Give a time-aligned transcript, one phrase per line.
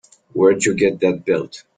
[0.33, 1.63] Where'd you get that belt?